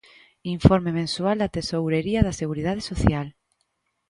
Informe 0.55 0.91
mensual 0.99 1.37
da 1.39 1.51
Tesourería 1.55 2.25
da 2.27 2.37
Seguridade 2.41 2.81
Social. 2.91 3.27